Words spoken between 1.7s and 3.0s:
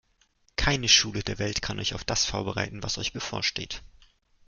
euch auf das vorbereiten, was